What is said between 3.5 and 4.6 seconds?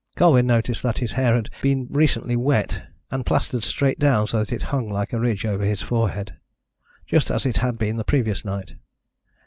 straight down so that